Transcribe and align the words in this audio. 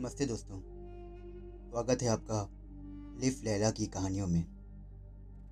नमस्ते 0.00 0.26
दोस्तों। 0.26 0.60
स्वागत 1.70 2.02
है 2.02 2.08
आपका 2.08 2.50
लिफ 3.20 3.44
लैला 3.44 3.70
की 3.70 3.86
कहानियों 3.86 4.26
में। 4.26 4.44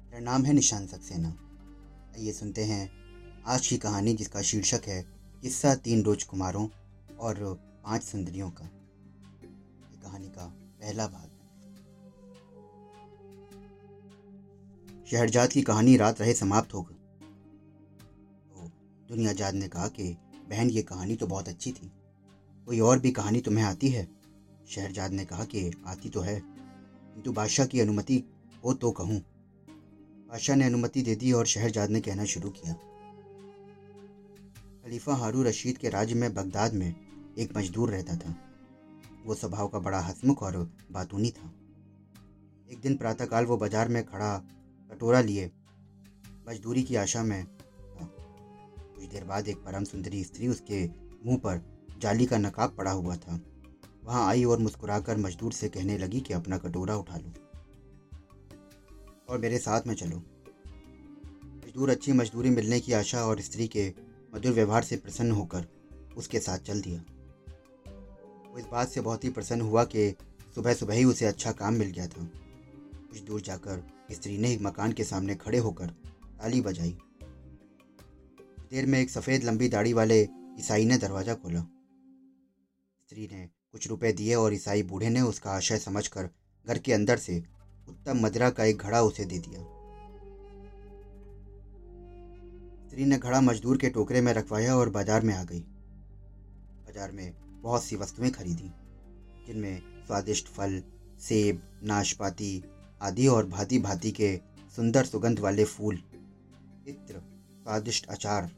मेरा 0.04 0.18
नाम 0.18 0.44
है 0.44 0.52
निशान 0.52 0.86
सक्सेना। 0.86 1.28
आइए 2.12 2.32
सुनते 2.32 2.64
हैं 2.64 2.90
आज 3.42 3.66
की 3.66 3.76
कहानी 3.76 4.14
जिसका 4.14 4.42
शीर्षक 4.42 4.80
है 4.86 5.02
किस्सा 5.42 5.74
तीन 5.74 6.02
रोज 6.02 6.24
कुमारों 6.24 6.68
और 7.16 7.54
पाँच 7.84 8.02
सुंदरियों 8.02 8.50
का। 8.50 8.64
ये 8.64 10.00
कहानी 10.02 10.28
का 10.28 10.46
पहला 10.80 11.06
भाग 11.06 11.30
शहरजाद 15.10 15.50
की 15.50 15.62
कहानी 15.62 15.96
रात 15.96 16.20
रहे 16.20 16.34
समाप्त 16.34 16.74
हो 16.74 16.82
गई। 16.82 16.94
तो 18.50 18.70
दुनिया 19.08 19.32
जाद 19.32 19.54
ने 19.54 19.68
कहा 19.68 19.88
कि, 19.88 20.16
बहन, 20.50 20.70
ये 20.70 20.82
कहानी 20.82 21.16
तो 21.16 21.26
बहुत 21.26 21.48
अच्छी 21.48 21.72
थी। 21.72 21.92
कोई 22.66 22.80
और 22.80 22.98
भी 22.98 23.10
कहानी 23.10 23.40
तुम्हें 23.40 23.64
आती 23.64 23.88
है? 23.88 24.15
शहरजाद 24.66 25.12
ने 25.12 25.24
कहा 25.24 25.44
कि 25.44 25.70
आती 25.86 26.08
तो 26.08 26.20
है, 26.20 26.40
किंतु 26.40 27.32
बादशाह 27.32 27.66
की 27.66 27.80
अनुमति 27.80 28.22
हो 28.64 28.72
तो 28.74 28.90
कहूँ। 28.92 29.18
बादशाह 30.28 30.56
ने 30.56 30.64
अनुमति 30.64 31.02
दे 31.02 31.14
दी 31.14 31.32
और 31.32 31.46
शहरजाद 31.46 31.90
ने 31.90 32.00
कहना 32.00 32.24
शुरू 32.26 32.50
किया। 32.50 32.74
खलीफा 34.84 35.14
हारू 35.14 35.42
रशीद 35.42 35.78
के 35.78 35.88
राज्य 35.88 36.14
में 36.14 36.32
बगदाद 36.34 36.74
में 36.74 36.94
एक 37.38 37.56
मजदूर 37.56 37.90
रहता 37.90 38.16
था। 38.16 38.34
वो 39.24 39.34
स्वभाव 39.34 39.68
का 39.68 39.78
बड़ा 39.80 40.00
हसमुख 40.00 40.42
और 40.42 40.56
बातूनी 40.92 41.30
था। 41.30 41.52
एक 42.68 42.80
दिन 42.80 42.96
प्रातःकाल 42.96 43.44
वो 43.44 43.56
बाज़ार 43.56 43.88
में 43.88 44.04
खड़ा 44.04 44.36
कटोरा 44.90 45.20
लिए, 45.20 45.50
मजदूरी 46.48 46.82
की 46.82 46.96
आशा 46.96 47.22
में 47.22 47.44
था। 47.44 48.04
कुछ 48.96 49.04
देर 49.04 49.24
बाद 49.24 49.48
एक 49.48 49.56
परम 49.56 49.84
सुंदरी 49.84 50.22
स्त्री 50.24 50.48
उसके 50.48 50.84
मुँह 51.26 51.38
पर 51.38 51.60
जाली 51.98 52.26
का 52.26 52.38
नकाब 52.38 52.74
पड़ा 52.78 52.90
हुआ 52.92 53.16
था। 53.16 53.40
वहाँ 54.06 54.28
आई 54.28 54.44
और 54.44 54.58
मुस्कुराकर 54.58 55.16
मजदूर 55.16 55.52
से 55.52 55.68
कहने 55.68 55.98
लगी 55.98 56.20
कि 56.20 56.34
अपना 56.34 56.58
कटोरा 56.58 56.96
उठा 56.96 57.16
लो। 57.16 57.32
और 59.28 59.38
मेरे 59.38 59.58
साथ 59.58 59.80
में 59.86 59.94
चलो। 59.94 60.16
मजदूर 61.66 61.90
अच्छी 61.90 62.12
मजदूरी 62.12 62.50
मिलने 62.50 62.80
की 62.80 62.92
आशा 62.92 63.22
और 63.24 63.40
स्त्री 63.40 63.68
के 63.68 63.94
मधुर 64.34 64.52
व्यवहार 64.52 64.82
से 64.82 64.96
प्रसन्न 64.96 65.30
होकर 65.30 65.66
उसके 66.16 66.40
साथ 66.40 66.58
चल 66.58 66.80
दिया। 66.80 67.00
वो 68.52 68.58
इस 68.58 68.66
बात 68.72 68.88
से 68.88 69.00
बहुत 69.00 69.24
ही 69.24 69.30
प्रसन्न 69.30 69.60
हुआ 69.60 69.84
कि 69.84 70.14
सुबह 70.54 70.74
सुबह 70.74 70.94
ही 70.94 71.04
उसे 71.04 71.26
अच्छा 71.26 71.52
काम 71.52 71.74
मिल 71.74 71.88
गया 71.88 72.06
था। 72.06 72.24
कुछ 73.10 73.20
दूर 73.20 73.40
जाकर 73.40 73.86
स्त्री 74.12 74.38
ने 74.38 74.58
मकान 74.62 74.92
के 74.92 75.04
सामने 75.04 75.34
खड़े 75.34 75.58
होकर 75.58 75.86
ताली 75.86 76.60
बजाई। 76.60 76.98
देर 78.70 78.86
में 78.86 79.00
एक 79.00 79.10
सफ़ेद 79.10 79.44
लंबी 79.44 79.68
दाढ़ी 79.68 79.92
वाले 79.92 80.22
ईसाई 80.58 80.84
ने 80.84 80.98
दरवाज़ा 80.98 81.34
खोला। 81.34 81.60
स्त्री 83.08 83.28
ने 83.32 83.55
कुछ 83.74 83.88
रुपए 83.88 84.12
दिए 84.12 84.34
और 84.34 84.54
ईसाई 84.54 84.82
बूढ़े 84.82 85.08
ने 85.08 85.20
उसका 85.20 85.50
आशय 85.50 85.78
समझकर 85.78 86.28
घर 86.66 86.78
के 86.78 86.92
अंदर 86.92 87.16
से 87.16 87.38
उत्तम 87.88 88.20
मदिरा 88.20 88.50
का 88.50 88.64
एक 88.64 88.78
घड़ा 88.78 89.00
उसे 89.02 89.24
दे 89.24 89.38
दिया। 89.38 89.60
स्त्री 92.86 93.04
ने 93.04 93.18
घड़ा 93.18 93.40
मजदूर 93.40 93.78
के 93.78 93.88
टोकरे 93.90 94.20
में 94.20 94.32
रखवाया 94.32 94.76
और 94.76 94.90
बाज़ार 94.90 95.22
में 95.22 95.34
आ 95.34 95.42
गई। 95.44 95.60
बाज़ार 95.60 97.12
में 97.12 97.32
बहुत 97.62 97.84
सी 97.84 97.96
वस्तुएँ 97.96 98.30
खरीदी, 98.30 98.70
जिनमें 99.46 99.82
स्वादिष्ट 100.06 100.48
फल, 100.48 100.82
सेब, 101.20 101.60
नाशपाती 101.82 102.62
आदि 103.02 103.26
और 103.26 103.46
भांति 103.46 103.78
भांति 103.78 104.10
के 104.10 104.36
सुंदर 104.76 105.04
सुगंध 105.04 105.40
वाले 105.40 105.64
फूल, 105.64 105.98
इत्र, 106.88 107.20
स्वादिष्ट 107.62 108.06
अचार, 108.06 108.50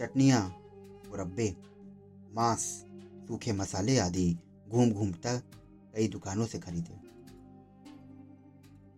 चटनियाँ 0.00 0.42
मुरब्बे 1.08 1.54
मांस 2.32 2.66
सूखे 3.28 3.52
मसाले 3.52 3.98
आदि 3.98 4.26
घूम 4.68 4.90
घूमता 4.90 5.36
कई 5.36 6.08
दुकानों 6.08 6.46
से 6.46 6.58
खरीदे। 6.58 6.92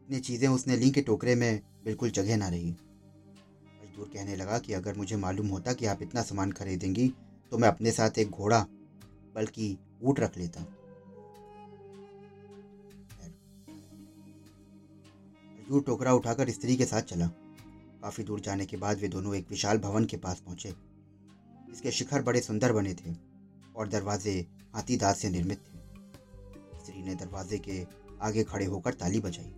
इतनी 0.03 0.21
चीज़ें 0.21 0.49
उसने 0.49 0.77
ली 0.77 0.91
के 0.91 1.03
टोकरे 1.03 1.35
में 1.35 1.61
बिल्कुल 1.85 2.11
जगह 2.11 2.37
ना 2.37 2.49
रही। 2.49 2.71
मजदूर 2.71 4.11
कहने 4.15 4.37
लगा 4.37 4.59
कि 4.59 4.73
अगर 4.73 4.97
मुझे 4.97 5.17
मालूम 5.17 5.49
होता 5.49 5.73
कि 5.73 5.87
आप 5.87 6.03
इतना 6.03 6.23
सामान 6.23 6.53
खरीदेंगी 6.53 7.09
तो 7.53 7.59
मैं 7.59 7.69
अपने 7.69 7.93
साथ 7.93 8.19
एक 8.19 8.31
घोड़ा, 8.31 8.61
बल्कि 9.35 9.77
ऊँट 10.03 10.21
रख 10.21 10.37
लेता। 10.39 10.61
मजदूर 15.59 15.83
टोकरा 15.83 16.13
उठाकर 16.15 16.51
स्त्री 16.51 16.77
के 16.77 16.85
साथ 16.85 17.03
चला। 17.05 17.27
काफ़ी 18.03 18.25
दूर 18.25 18.41
जाने 18.41 18.67
के 18.67 18.77
बाद 18.77 18.99
वे 18.99 19.09
दोनों 19.09 19.35
एक 19.35 19.51
विशाल 19.51 19.79
भवन 19.79 20.05
के 20.05 20.17
पास 20.19 20.41
पहुँचे 20.41 20.69
इसके 21.73 21.91
शिखर 21.93 22.23
बड़े 22.23 22.41
सुंदर 22.41 22.73
बने 22.73 22.95
थे। 22.95 23.11
और 23.81 23.89
दरवाजे 23.89 24.35
हाथी 24.75 24.97
दांत 24.97 25.17
से 25.17 25.29
निर्मित 25.31 25.59
थे। 25.59 25.79
स्त्री 26.79 27.03
ने 27.03 27.15
दरवाजे 27.15 27.59
के 27.59 27.85
आगे 28.23 28.43
खड़े 28.45 28.65
होकर 28.65 28.95
ताली 28.95 29.21
बजाई। 29.21 29.53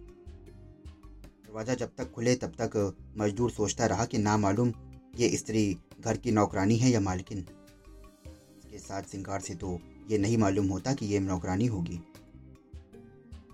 दरवाज़ा 1.44 1.75
जब 1.75 1.91
तक 1.99 2.10
खुले 2.10 2.34
तब 2.37 2.53
तक 2.61 2.94
मजदूर 3.19 3.50
सोचता 3.50 3.87
रहा 3.87 4.05
कि 4.05 4.19
ना 4.19 4.37
मालूम 4.37 4.72
ये 5.19 5.28
स्त्री 5.37 5.65
घर 6.00 6.16
की 6.16 6.31
नौकरानी 6.32 6.77
है 6.77 6.91
या 6.91 7.00
मालकिन। 7.00 7.38
इसके 7.38 8.78
साथ 8.78 9.03
सिंगार 9.03 9.41
से 9.41 9.55
तो 9.55 9.78
ये 10.11 10.19
नहीं 10.19 10.38
मालूम 10.38 10.69
होता 10.69 10.93
कि 10.94 11.06
ये 11.06 11.21
नौकरानी 11.21 11.66
होगी। 11.66 11.97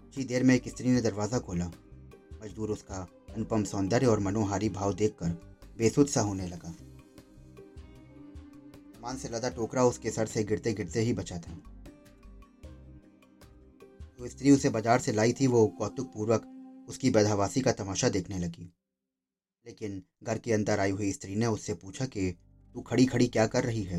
कुछ 0.02 0.18
ही 0.18 0.24
देर 0.24 0.42
में 0.42 0.54
एक 0.54 0.68
स्त्री 0.68 0.90
ने 0.90 1.00
दरवाज़ा 1.00 1.38
खोला। 1.38 1.66
मजदूर 2.42 2.70
उसका 2.70 3.06
अनुपम 3.36 3.64
सौंदर्य 3.64 4.06
और 4.06 4.20
मनोहारी 4.20 4.68
भाव 4.68 4.94
देखकर 4.94 5.30
बेसुध 5.78 6.08
सा 6.08 6.20
होने 6.20 6.46
लगा। 6.46 6.74
सामान 8.98 9.16
से 9.16 9.28
लदा 9.28 9.48
टोकरा 9.48 9.84
उसके 9.84 10.10
सर 10.10 10.26
से 10.26 10.42
गिरते 10.44 10.72
गिरते 10.72 11.00
ही 11.00 11.12
बचा 11.12 11.36
था। 11.38 11.52
जो 13.92 14.18
तो 14.18 14.28
स्त्री 14.28 14.50
उसे 14.50 14.68
बाज़ार 14.68 14.98
से 14.98 15.12
लाई 15.12 15.32
थी, 15.32 15.46
वो 15.46 15.66
कौतुक 15.68 16.06
पूर्वक 16.06 16.86
उसकी 16.88 17.10
बदहवासी 17.10 17.60
का 17.60 17.72
तमाशा 17.72 18.08
देखने 18.08 18.38
लगी। 18.38 18.72
लेकिन 19.66 20.02
घर 20.24 20.38
के 20.38 20.52
अंदर 20.52 20.80
आई 20.80 20.90
हुई 20.90 21.12
स्त्री 21.12 21.34
ने 21.34 21.46
उससे 21.46 21.74
पूछा 21.74 22.06
कि, 22.06 22.30
तू 22.74 22.80
खड़ी 22.80 23.06
खड़ी 23.06 23.26
क्या 23.26 23.46
कर 23.46 23.64
रही 23.64 23.82
है? 23.82 23.98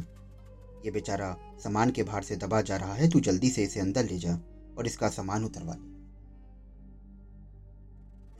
ये 0.85 0.91
बेचारा 0.91 1.35
सामान 1.63 1.91
के 1.91 2.03
भार 2.03 2.23
से 2.23 2.35
दबा 2.35 2.61
जा 2.61 2.77
रहा 2.77 2.93
है, 2.93 3.09
तू 3.09 3.19
जल्दी 3.19 3.49
से 3.49 3.63
इसे 3.63 3.79
अंदर 3.79 4.05
ले 4.05 4.17
जा 4.17 4.33
और 4.77 4.85
इसका 4.85 5.09
सामान 5.09 5.45
उतरवा 5.45 5.73
ले। 5.73 5.87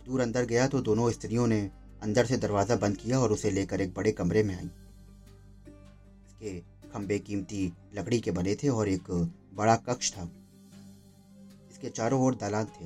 दूर 0.03 0.21
अंदर 0.21 0.45
गया 0.45 0.67
तो 0.67 0.81
दोनों 0.81 1.09
स्त्रियों 1.11 1.47
ने 1.47 1.61
अंदर 2.03 2.25
से 2.25 2.37
दरवाज़ा 2.37 2.75
बंद 2.75 2.97
किया 2.97 3.19
और 3.19 3.31
उसे 3.31 3.51
लेकर 3.51 3.81
एक 3.81 3.93
बड़े 3.93 4.11
कमरे 4.11 4.43
में 4.43 4.55
आई। 4.55 4.69
इसके 6.41 6.89
खंबे 6.89 7.17
कीमती 7.19 7.71
लकड़ी 7.95 8.19
के 8.19 8.31
बने 8.31 8.55
थे 8.55 8.67
और 8.69 8.89
एक 8.89 9.09
बड़ा 9.53 9.75
कक्ष 9.77 10.11
था। 10.11 10.23
इसके 11.71 11.89
चारों 11.89 12.21
ओर 12.21 12.35
दालान 12.35 12.65
थे। 12.65 12.85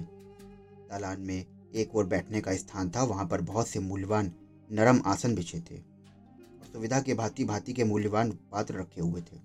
दालान 0.89 1.21
में 1.21 1.45
एक 1.73 1.95
और 1.95 2.05
बैठने 2.05 2.41
का 2.41 2.55
स्थान 2.55 2.89
था। 2.89 3.03
वहाँ 3.03 3.25
पर 3.27 3.41
बहुत 3.41 3.67
से 3.67 3.79
मूल्यवान 3.79 4.31
नरम 4.69 5.01
आसन 5.05 5.35
बिछे 5.35 5.59
थे 5.61 5.77
और 5.77 6.65
सुविधा 6.71 6.99
के 7.01 7.13
भांति 7.13 7.45
भांति 7.45 7.73
के 7.73 7.83
मूल्यवान 7.83 8.31
पात्र 8.51 8.79
रखे 8.79 9.01
हुए 9.01 9.21
थे। 9.21 9.37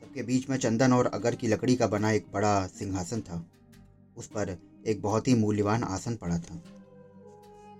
सबके 0.00 0.22
बीच 0.22 0.48
में 0.50 0.56
चंदन 0.58 0.92
और 0.92 1.06
अगर 1.06 1.34
की 1.34 1.48
लकड़ी 1.48 1.76
का 1.76 1.86
बना 1.86 2.10
एक 2.10 2.26
बड़ा 2.32 2.66
सिंहासन 2.68 3.20
था। 3.20 3.44
उस 4.16 4.26
पर 4.26 4.56
एक 4.86 5.02
बहुत 5.02 5.28
ही 5.28 5.34
मूल्यवान 5.34 5.82
आसन 5.84 6.16
पड़ा 6.16 6.38
था, 6.38 6.62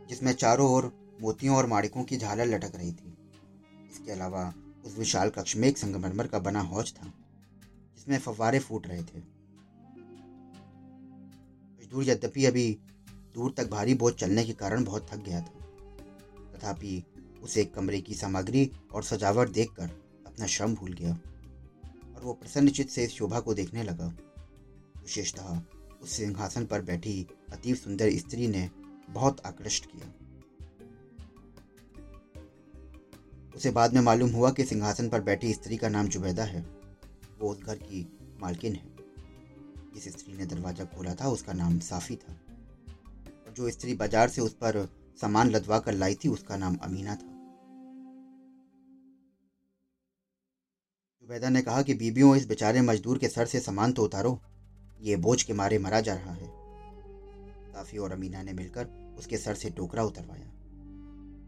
जिसमें 0.09 0.33
चारों 0.35 0.71
ओर 0.71 0.93
मोतियों 1.23 1.57
और 1.57 1.67
माड़िकों 1.67 2.03
की 2.03 2.17
झालर 2.17 2.47
लटक 2.47 2.77
रही 2.77 2.93
थी। 2.93 3.15
इसके 3.91 4.13
अलावा 4.13 4.53
उस 4.87 4.99
विशाल 4.99 5.31
कक्ष 5.31 5.57
में 5.57 5.69
एक 5.69 5.79
संगमरमर 5.79 6.27
का 6.27 6.39
बना 6.39 6.61
हौज 6.61 6.93
था, 6.93 7.13
जिसमें 7.97 8.19
फव्वारे 8.19 8.59
फूट 8.59 8.87
रहे 8.87 9.03
थे। 9.03 9.19
मजदूर 11.79 12.05
यद्यपि 12.05 12.45
अभी 12.45 12.79
दूर 13.35 13.55
तक 13.57 13.71
भारी 13.71 13.95
बोझ 13.95 14.13
चलने 14.15 14.45
के 14.45 14.53
कारण 14.53 14.85
बहुत 14.85 15.07
थक 15.11 15.19
गया 15.19 15.41
था, 15.41 15.53
तथापि 16.55 17.03
उसे 17.43 17.61
एक 17.61 17.75
कमरे 17.75 18.01
की 18.01 18.15
सामग्री 18.15 18.71
और 18.93 19.03
सजावट 19.03 19.49
देखकर 19.49 19.91
अपना 20.27 20.47
श्रम 20.47 20.75
भूल 20.75 20.93
गया 20.93 21.13
और 22.17 22.25
वो 22.25 22.33
प्रसन्नचित 22.33 22.91
से 22.91 23.07
शोभा 23.07 23.41
को 23.41 23.55
देखने 23.55 23.83
लगा। 23.83 24.07
विशेषतः 24.97 25.61
उस 26.03 26.11
सिंहासन 26.11 26.67
पर 26.67 26.83
बैठी 26.83 27.27
अति 27.53 27.75
सुंदर 27.75 28.11
स्त्री 28.11 28.47
ने 28.49 28.71
बहुत 29.11 29.41
आकृष्ट 29.47 29.87
किया। 29.87 30.13
उसे 33.59 33.71
बाद 33.71 33.95
में 33.95 34.01
मालूम 34.01 34.31
हुआ 34.31 34.51
कि 34.51 34.65
सिंहासन 34.65 35.09
पर 35.09 35.21
बैठी 35.21 35.53
स्त्री 35.53 35.77
का 35.77 35.89
नाम 35.89 36.09
जुबैदा 36.09 36.45
है। 36.45 36.61
वो 37.39 37.51
उस 37.51 37.63
घर 37.63 37.75
की 37.75 38.19
मालकिन 38.41 38.75
है। 38.75 38.97
जिस 39.95 40.09
स्त्री 40.09 40.35
ने 40.35 40.47
दरवाज़ा 40.47 40.85
खोला 40.85 41.15
था, 41.15 41.29
उसका 41.29 41.53
नाम 41.53 41.79
साफी 41.79 42.17
था। 42.17 42.33
और 43.47 43.55
जो 43.57 43.71
स्त्री 43.71 43.95
बाज़ार 43.95 44.29
से 44.29 44.41
उस 44.41 44.53
पर 44.53 44.89
सामान 45.21 45.51
लदवा 45.51 45.79
कर 45.79 45.93
लाई 45.93 46.15
थी, 46.15 46.29
उसका 46.29 46.57
नाम 46.57 46.77
अमीना 46.77 47.15
था। 47.15 47.29
जुबैदा 51.23 51.49
ने 51.49 51.63
कहा 51.63 51.83
कि, 51.83 51.95
बीबियों, 51.95 52.37
इस 52.37 52.49
बेचारे 52.49 52.81
मजदूर 52.81 53.19
के 53.19 53.29
सर 53.29 53.47
से 53.47 53.61
सामान 53.61 53.93
तो 53.93 54.05
उतारो। 54.05 54.41
ये 55.01 55.17
बोझ 55.17 55.43
के 55.43 55.53
मारे 55.53 55.79
मरा 55.79 56.01
जा 56.01 56.15
रहा 56.15 56.33
है। 56.33 56.49
साफी 57.73 57.99
और 57.99 58.13
अमीना 58.13 58.43
ने 58.43 58.53
मिलकर 58.53 59.15
उसके 59.19 59.39
सर 59.39 59.55
से 59.55 59.71
टोकरा 59.71 60.03
उतरवाया 60.03 60.49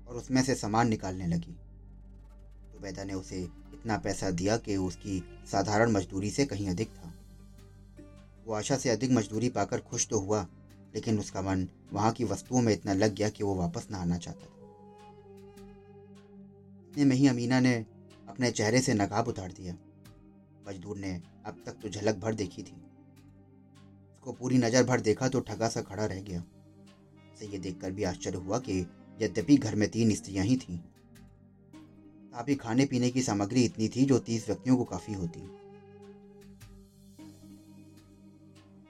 और 0.08 0.16
उसमें 0.16 0.42
से 0.42 0.54
सामान 0.54 0.88
निकालने 0.88 1.26
लगी। 1.26 1.60
जुबैदा 2.80 3.04
ने 3.04 3.14
उसे 3.14 3.38
इतना 3.74 3.96
पैसा 3.98 4.30
दिया 4.30 4.56
कि 4.56 4.76
उसकी 4.78 5.18
साधारण 5.46 5.90
मजदूरी 5.92 6.30
से 6.30 6.44
कहीं 6.46 6.68
अधिक 6.68 6.88
था। 6.88 7.12
वो 8.46 8.54
आशा 8.54 8.76
से 8.76 8.90
अधिक 8.90 9.10
मजदूरी 9.10 9.48
पाकर 9.48 9.80
खुश 9.80 10.06
तो 10.08 10.18
हुआ, 10.20 10.46
लेकिन 10.94 11.18
उसका 11.18 11.42
मन 11.42 11.66
वहाँ 11.92 12.12
की 12.12 12.24
वस्तुओं 12.24 12.62
में 12.62 12.72
इतना 12.72 12.92
लग 12.92 13.14
गया 13.14 13.28
कि 13.28 13.44
वो 13.44 13.54
वापस 13.54 13.88
न 13.90 13.94
आना 13.94 14.18
चाहता 14.18 14.46
था। 14.46 14.58
इतने 16.90 17.04
में 17.04 17.16
ही 17.16 17.26
अमीना 17.28 17.60
ने 17.60 17.74
अपने 18.28 18.50
चेहरे 18.50 18.80
से 18.80 18.94
नकाब 18.94 19.28
उतार 19.28 19.52
दिया। 19.52 19.74
मजदूर 20.68 20.96
ने 20.96 21.20
अब 21.46 21.62
तक 21.66 21.72
तो 21.72 21.88
झलक 21.88 22.16
भर 22.16 22.34
देखी 22.34 22.62
थी। 22.62 22.76
उसको 24.12 24.32
पूरी 24.32 24.58
नज़र 24.58 24.84
भर 24.84 25.00
देखा 25.00 25.28
तो 25.28 25.40
ठगा 25.40 25.68
सा 25.68 25.82
खड़ा 25.82 26.06
रह 26.06 26.20
गया। 26.20 26.42
उसे 27.34 27.46
ये 27.46 27.58
देखकर 27.58 27.90
भी 27.90 28.04
आश्चर्य 28.04 28.38
हुआ 28.38 28.58
कि 28.58 28.80
यद्यपि 29.22 29.56
घर 29.56 29.74
में 29.74 29.88
तीन 29.88 30.14
स्त्रियाँ 30.14 30.44
ही 30.44 30.56
थीं। 30.56 30.78
काफ़ी 32.32 32.54
खाने 32.54 32.86
पीने 32.86 33.10
की 33.10 33.22
सामग्री 33.22 33.64
इतनी 33.64 33.88
थी 33.88 34.04
जो 34.04 34.18
तीस 34.18 34.46
व्यक्तियों 34.46 34.76
को 34.76 34.84
काफ़ी 34.84 35.14
होती। 35.14 35.40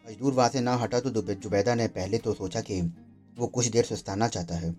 मजदूर 0.07 0.33
वहाँ 0.33 0.49
से 0.49 0.61
ना 0.61 0.75
हटा 0.77 1.01
तो 1.01 1.11
जुबैदा 1.35 1.75
ने 1.75 1.89
पहले 1.89 2.19
तो 2.19 2.35
सोचा 2.35 2.61
कि 2.61 2.81
वो 3.39 3.47
कुछ 3.47 3.67
देर 3.67 3.85
सुस्ताना 3.85 4.29
चाहता 4.29 4.55
है। 4.55 4.71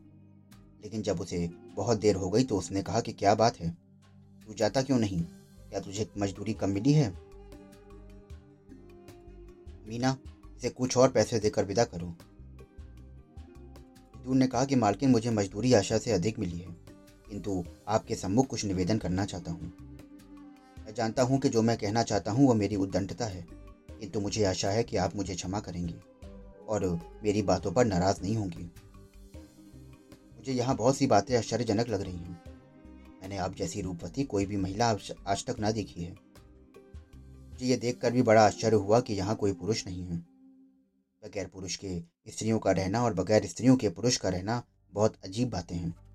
लेकिन 0.83 1.01
जब 1.01 1.21
उसे 1.21 1.49
बहुत 1.75 1.97
देर 1.97 2.15
हो 2.15 2.29
गई 2.29 2.43
तो 2.43 2.57
उसने 2.57 2.81
कहा 2.81 3.01
कि 3.01 3.11
क्या 3.11 3.35
बात 3.35 3.59
है? 3.59 3.69
तू 4.47 4.53
जाता 4.53 4.81
क्यों 4.81 4.99
नहीं? 4.99 5.21
क्या 5.69 5.79
तुझे 5.79 6.09
मजदूरी 6.17 6.53
कम 6.53 6.69
मिली 6.69 6.93
है? 6.93 7.09
मीना, 9.87 10.17
इसे 10.57 10.69
कुछ 10.69 10.97
और 10.97 11.09
पैसे 11.09 11.39
देकर 11.39 11.65
विदा 11.65 11.83
करो। 11.83 12.07
मजदूर 14.15 14.35
ने 14.35 14.47
कहा 14.47 14.65
कि 14.65 14.75
मालकिन, 14.75 15.09
मुझे 15.09 15.29
मजदूरी 15.29 15.73
आशा 15.73 15.97
से 15.97 16.11
अधिक 16.11 16.39
मिली 16.39 16.57
है। 16.57 16.90
किंतु 17.31 17.63
आपके 17.87 18.15
सम्मुख 18.15 18.47
कुछ 18.47 18.65
निवेदन 18.65 18.97
करना 18.97 19.25
चाहता 19.25 19.51
हूँ। 19.51 19.73
मैं 20.79 20.93
जानता 20.93 21.23
हूँ 21.23 21.39
कि 21.39 21.49
जो 21.49 21.61
मैं 21.61 21.77
कहना 21.77 22.03
चाहता 22.03 22.31
हूँ, 22.31 22.47
वह 22.47 22.55
मेरी 22.55 22.75
उद्दंडता 22.75 23.25
है। 23.25 23.47
किंतु 23.99 24.19
मुझे 24.19 24.43
आशा 24.43 24.69
है 24.69 24.83
कि 24.83 24.97
आप 24.97 25.15
मुझे 25.15 25.35
क्षमा 25.35 25.59
करेंगे 25.59 25.95
और 26.67 26.99
मेरी 27.23 27.41
बातों 27.41 27.71
पर 27.71 27.85
नाराज़ 27.85 28.21
नहीं 28.21 28.35
होंगी। 28.35 28.71
मुझे 30.37 30.53
यहाँ 30.53 30.75
बहुत 30.75 30.97
सी 30.97 31.07
बातें 31.07 31.37
आश्चर्यजनक 31.37 31.89
लग 31.89 32.01
रही 32.01 32.17
हैं। 32.17 32.43
मैंने 33.21 33.37
आप 33.37 33.55
जैसी 33.55 33.81
रूपवती 33.81 34.23
कोई 34.23 34.45
भी 34.45 34.57
महिला 34.57 34.97
आज 35.27 35.45
तक 35.47 35.59
ना 35.59 35.71
देखी 35.71 36.03
है। 36.03 36.11
मुझे 37.51 37.65
ये 37.65 37.77
देखकर 37.77 38.11
भी 38.11 38.21
बड़ा 38.21 38.45
आश्चर्य 38.45 38.75
हुआ 38.75 38.99
कि 38.99 39.13
यहाँ 39.13 39.35
कोई 39.35 39.53
पुरुष 39.53 39.87
नहीं 39.87 40.03
है। 40.03 40.17
बगैर 41.23 41.47
पुरुष 41.47 41.75
के 41.75 41.99
स्त्रियों 42.27 42.59
का 42.59 42.71
रहना 42.71 43.03
और 43.03 43.13
बगैर 43.13 43.45
स्त्रियों 43.45 43.75
के 43.75 43.89
पुरुष 43.89 44.17
का 44.17 44.29
रहना 44.29 44.63
बहुत 44.93 45.15
अजीब 45.25 45.49
बातें 45.49 45.75
हैं। 45.75 46.10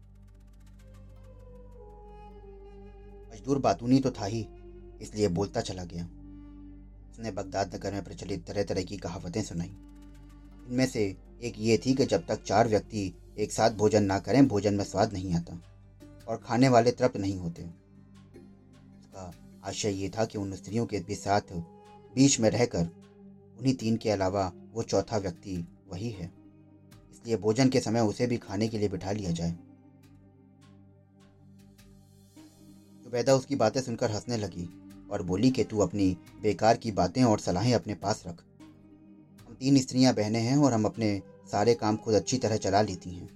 मजदूर 3.47 3.59
बातूनी 3.63 3.99
तो 4.01 4.11
था 4.11 4.25
ही, 4.25 4.47
इसलिए 5.01 5.29
बोलता 5.29 5.61
चला 5.61 5.83
गया। 5.85 6.05
उसने 7.11 7.31
बगदाद 7.31 7.75
नगर 7.75 7.93
में 7.93 8.05
प्रचलित 8.05 8.45
तरह 8.47 8.65
तरह 8.65 8.83
की 8.83 8.97
कहावतें 8.97 9.43
सुनाई। 9.43 9.69
इनमें 10.69 10.87
से 10.87 11.05
एक 11.43 11.55
ये 11.59 11.77
थी 11.79 11.95
कि 11.95 12.05
जब 12.05 12.27
तक 12.27 12.43
चार 12.43 12.69
व्यक्ति 12.69 13.13
एक 13.39 13.53
साथ 13.53 13.71
भोजन 13.73 14.05
ना 14.05 14.19
करें, 14.19 14.47
भोजन 14.49 14.75
में 14.75 14.85
स्वाद 14.85 15.13
नहीं 15.13 15.35
आता 15.35 15.61
और 16.29 16.37
खाने 16.37 16.69
वाले 16.69 16.91
तृप्त 16.91 17.17
नहीं 17.17 17.37
होते। 17.37 17.63
उसका 17.63 19.33
आशय 19.65 19.93
ये 19.93 20.09
था 20.09 20.25
कि 20.25 20.39
उन 20.39 20.55
स्त्रियों 20.55 20.87
के 20.87 21.01
भी 21.01 21.15
साथ 21.15 21.53
बीच 22.15 22.39
में 22.41 22.51
रहकर, 22.51 22.89
उन्हीं 23.59 23.75
तीन 23.75 23.97
के 23.97 24.11
अलावा 24.11 24.51
वो 24.75 24.83
चौथा 24.83 25.19
व्यक्ति 25.19 25.57
वही 25.89 26.11
है। 26.11 26.31
इसलिए 27.13 27.37
भोजन 27.37 27.69
के 27.69 27.81
समय 27.81 28.01
उसे 28.03 28.27
भी 28.27 28.37
खाने 28.39 28.69
के 28.69 28.79
लिए 28.79 28.89
बिठा 28.89 29.13
लिया 29.13 29.31
जाए। 29.31 29.55
जुबैदा 33.07 33.35
उसकी 33.35 33.57
बातें 33.57 33.81
सुनकर 33.81 34.11
हंसने 34.11 34.37
लगी 34.37 34.69
और 35.11 35.23
बोली 35.23 35.51
कि 35.51 35.65
तू 35.65 35.79
अपनी 35.79 36.07
बेकार 36.43 36.77
की 36.77 36.93
बातें 36.93 37.23
और 37.25 37.41
सलाहें 37.41 37.75
अपने 37.75 37.95
पास 37.95 38.23
रख। 38.27 38.43
हम 39.49 39.55
तीन 39.55 39.79
स्त्रियाँ 39.79 40.15
बहनें 40.15 40.41
हैं 40.41 40.57
और 40.57 40.73
हम 40.73 40.85
अपने 40.85 41.23
सारे 41.53 41.75
काम 41.75 41.97
खुद 41.97 42.15
अच्छी 42.15 42.39
तरह 42.39 42.57
चला 42.57 42.81
लेती 42.83 43.11
हैं 43.11 43.29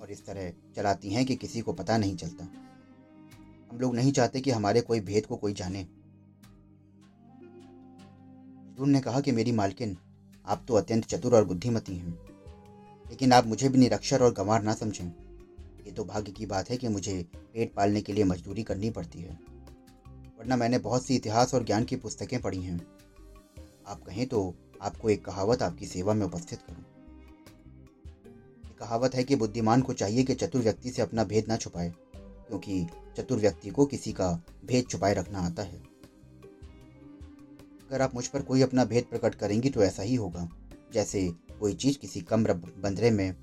और 0.00 0.10
इस 0.10 0.26
तरह 0.26 0.50
चलाती 0.76 1.10
हैं 1.10 1.24
कि 1.26 1.36
किसी 1.36 1.60
को 1.60 1.72
पता 1.72 1.98
नहीं 1.98 2.16
चलता। 2.16 2.44
हम 3.70 3.78
लोग 3.80 3.94
नहीं 3.94 4.12
चाहते 4.12 4.40
कि 4.40 4.50
हमारे 4.50 4.80
कोई 4.80 5.00
भेद 5.00 5.26
को 5.26 5.36
कोई 5.36 5.52
जाने। 5.52 5.86
मजदूर 8.58 8.86
ने 8.86 9.00
कहा 9.00 9.20
कि 9.20 9.32
मेरी 9.32 9.52
मालकिन, 9.52 9.96
आप 10.46 10.64
तो 10.68 10.74
अत्यंत 10.74 11.04
चतुर 11.04 11.34
और 11.34 11.44
बुद्धिमती 11.44 11.96
हैं, 11.96 12.18
लेकिन 13.06 13.32
आप 13.32 13.46
मुझे 13.46 13.68
भी 13.68 13.78
निरक्षर 13.78 14.22
और 14.22 14.32
गंवार 14.32 14.62
ना 14.62 14.74
समझें। 14.74 15.31
ये 15.86 15.92
तो 15.92 16.04
भाग्य 16.04 16.32
की 16.32 16.46
बात 16.46 16.70
है 16.70 16.76
कि 16.76 16.88
मुझे 16.88 17.22
पेट 17.34 17.72
पालने 17.74 18.00
के 18.00 18.12
लिए 18.12 18.24
मजदूरी 18.24 18.62
करनी 18.62 18.90
पड़ती 18.90 19.20
है। 19.20 19.38
वरना 20.38 20.56
मैंने 20.56 20.78
बहुत 20.78 21.04
सी 21.06 21.16
इतिहास 21.16 21.54
और 21.54 21.64
ज्ञान 21.64 21.84
की 21.84 21.96
पुस्तकें 21.96 22.40
पढ़ी 22.40 22.62
हैं। 22.62 22.80
आप 23.86 24.02
कहें 24.02 24.26
तो 24.26 24.54
आपको 24.82 25.10
एक 25.10 25.24
कहावत 25.24 25.62
आपकी 25.62 25.86
सेवा 25.86 26.14
में 26.14 26.26
उपस्थित 26.26 26.62
करूँ। 26.62 26.84
कहावत 28.80 29.14
है 29.14 29.24
कि 29.24 29.36
बुद्धिमान 29.36 29.82
को 29.82 29.92
चाहिए 29.92 30.24
कि 30.24 30.34
चतुर 30.34 30.62
व्यक्ति 30.62 30.90
से 30.90 31.02
अपना 31.02 31.24
भेद 31.24 31.48
ना 31.48 31.56
छुपाए, 31.56 31.92
क्योंकि 32.16 32.86
चतुर 33.16 33.38
व्यक्ति 33.38 33.70
को 33.70 33.86
किसी 33.86 34.12
का 34.12 34.32
भेद 34.64 34.86
छुपाए 34.90 35.14
रखना 35.14 35.38
आता 35.38 35.62
है। 35.62 35.82
अगर 37.82 38.02
आप 38.02 38.14
मुझ 38.14 38.26
पर 38.26 38.42
कोई 38.42 38.62
अपना 38.62 38.84
भेद 38.84 39.04
प्रकट 39.04 39.34
करेंगी 39.34 39.70
तो 39.70 39.82
ऐसा 39.82 40.02
ही 40.02 40.14
होगा, 40.14 40.48
जैसे 40.92 41.28
कोई 41.60 41.74
चीज़ 41.74 41.98
किसी 41.98 42.20
कमर 42.20 42.52
बंदरे 42.52 43.10
में 43.10 43.34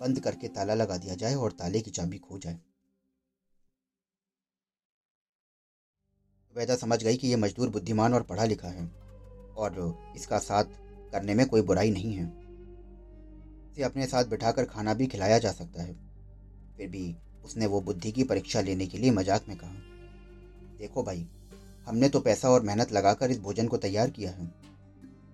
बंद 0.00 0.20
करके 0.20 0.48
ताला 0.48 0.74
लगा 0.74 0.96
दिया 0.96 1.14
जाए 1.14 1.34
और 1.36 1.52
ताले 1.52 1.80
की 1.80 1.90
चाबी 1.90 2.18
खो 2.18 2.38
जाए। 2.38 2.58
वैदा 6.56 6.76
समझ 6.76 7.02
गई 7.04 7.16
कि 7.16 7.28
यह 7.28 7.36
मजदूर 7.36 7.68
बुद्धिमान 7.68 8.14
और 8.14 8.22
पढ़ा 8.22 8.44
लिखा 8.44 8.68
है 8.68 8.86
और 9.56 9.76
इसका 10.16 10.38
साथ 10.40 10.64
करने 11.12 11.34
में 11.34 11.46
कोई 11.46 11.62
बुराई 11.62 11.90
नहीं 11.90 12.12
है। 12.14 12.24
इसे 13.70 13.82
अपने 13.82 14.06
साथ 14.06 14.24
बिठाकर 14.24 14.64
खाना 14.64 14.94
भी 14.94 15.06
खिलाया 15.06 15.38
जा 15.38 15.52
सकता 15.52 15.82
है। 15.82 15.94
फिर 16.76 16.88
भी 16.88 17.14
उसने 17.44 17.66
वो 17.66 17.80
बुद्धि 17.80 18.12
की 18.12 18.24
परीक्षा 18.24 18.60
लेने 18.60 18.86
के 18.86 18.98
लिए 18.98 19.10
मज़ाक 19.10 19.48
में 19.48 19.56
कहा, 19.56 19.74
देखो 20.78 21.02
भाई, 21.02 21.26
हमने 21.86 22.08
तो 22.08 22.20
पैसा 22.20 22.50
और 22.50 22.62
मेहनत 22.62 22.92
लगाकर 22.92 23.30
इस 23.30 23.38
भोजन 23.40 23.68
को 23.68 23.76
तैयार 23.76 24.10
किया 24.10 24.30
है। 24.30 24.46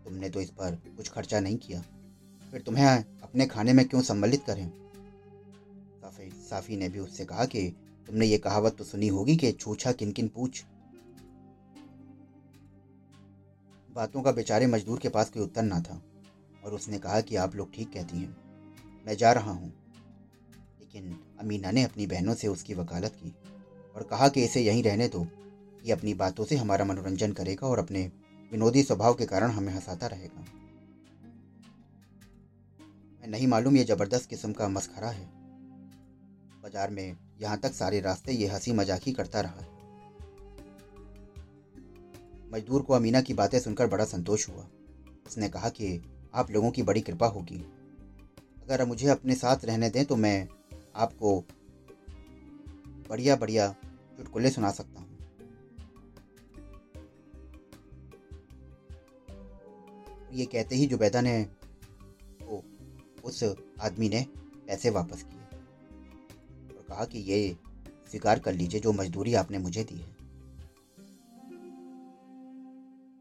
तुमने 0.05 0.29
तो 0.31 0.41
इस 0.41 0.51
पर 0.51 0.77
कुछ 0.97 1.09
खर्चा 1.09 1.41
नहीं 1.41 1.57
किया। 1.57 1.83
फिर 2.57 2.63
तुम्हें 2.63 3.05
अपने 3.23 3.47
खाने 3.47 3.73
में 3.73 3.89
क्यों 3.89 4.03
सम्मिलित 4.03 4.45
करें? 4.45 4.71
साफी 6.01 6.31
साफी 6.31 6.77
ने 6.77 6.89
भी 6.89 6.99
उससे 6.99 7.25
कहा 7.25 7.45
कि 7.45 7.77
तुमने 8.07 8.27
ये 8.27 8.39
कहावत 8.39 8.77
तो 8.79 8.85
सुनी 8.85 9.09
होगी 9.09 9.37
कि 9.37 9.53
छूछा 9.53 9.93
किन 9.93 10.13
किन 10.13 10.29
पूछ। 10.29 10.65
बातों 13.95 14.23
का 14.23 14.33
बेचारे 14.33 14.67
मजदूर 14.67 14.99
के 14.99 15.09
पास 15.09 15.31
कोई 15.31 15.43
उत्तर 15.43 15.63
ना 15.63 15.81
था 15.81 16.03
और 16.65 16.75
उसने 16.75 16.99
कहा 16.99 17.21
कि 17.21 17.37
आप 17.37 17.57
लोग 17.57 17.75
ठीक 17.75 17.93
कहती 17.93 18.17
हैं। 18.17 18.37
मैं 19.07 19.17
जा 19.17 19.33
रहा 19.33 19.51
हूँ। 19.51 19.73
लेकिन 20.81 21.21
अमीना 21.41 21.71
ने 21.71 21.83
अपनी 21.83 22.07
बहनों 22.07 22.35
से 22.35 22.49
उसकी 22.49 22.75
वकालत 22.75 23.13
की 23.23 23.35
और 23.97 24.03
कहा 24.03 24.29
कि 24.29 24.45
इसे 24.45 24.61
यहीं 24.61 24.83
रहने 24.83 25.09
दो। 25.09 25.27
ये 25.85 25.93
अपनी 25.93 26.15
बातों 26.15 26.45
से 26.45 26.57
हमारा 26.57 26.85
मनोरंजन 26.85 27.33
करेगा 27.33 27.67
और 27.67 27.79
अपने 27.79 28.13
विनोदी 28.53 28.83
स्वभाव 28.83 29.15
के 29.15 29.27
कारण 29.27 29.51
हमें 29.51 29.73
हंसाता 29.73 30.07
रहेगा। 30.07 30.45
नहीं 33.27 33.47
मालूम 33.47 33.77
ये 33.77 33.83
ज़बरदस्त 33.85 34.29
किस्म 34.31 34.53
का 34.53 34.69
मस्खरा 34.69 35.09
है। 35.09 35.25
बाज़ार 36.63 36.91
में 36.91 37.17
यहाँ 37.41 37.59
तक 37.59 37.73
सारे 37.73 38.01
रास्ते 38.01 38.33
ये 38.33 38.47
हँसी 38.49 38.73
मज़ाक 38.73 39.09
करता 39.17 39.41
रहा 39.41 39.65
मजदूर 42.53 42.83
को 42.83 42.95
अमीना 42.95 43.21
की 43.21 43.35
बातें 43.35 43.59
सुनकर 43.61 43.87
बड़ा 43.87 44.05
संतोष 44.05 44.49
हुआ। 44.49 44.67
उसने 45.27 45.49
कहा 45.49 45.69
कि 45.69 46.01
आप 46.35 46.51
लोगों 46.51 46.71
की 46.71 46.83
बड़ी 46.83 47.01
कृपा 47.01 47.27
होगी। 47.27 47.59
अगर 48.63 48.85
मुझे 48.85 49.09
अपने 49.09 49.35
साथ 49.35 49.65
रहने 49.65 49.91
दें 49.91 50.05
तो 50.05 50.17
मैं 50.17 50.49
आपको 50.97 51.39
बढ़िया 53.11 53.37
बढ़िया 53.37 53.69
चुटकुले 54.17 54.51
सुना 54.51 54.71
सकता 54.71 55.01
हूँ। 55.01 55.07
ये 60.33 60.45
कहते 60.47 60.77
ही 60.77 60.87
जुबैदा 60.87 61.21
ने 61.21 61.37
उस 63.27 63.45
आदमी 63.81 64.09
ने 64.09 64.27
पैसे 64.67 64.91
वापस 64.91 65.23
किए 65.23 65.59
और 66.77 66.85
कहा 66.89 67.05
कि 67.05 67.19
ये 67.19 67.57
स्वीकार 68.11 68.39
कर 68.39 68.53
लीजिए 68.53 68.81
जो 68.81 68.93
मजदूरी 68.93 69.35
आपने 69.35 69.59
मुझे 69.59 69.85
दी 69.85 69.95
है। 69.95 70.17